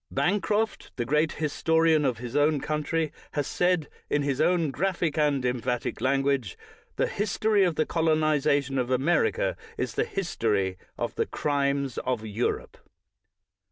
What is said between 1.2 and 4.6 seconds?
historian of his own country, has said, in his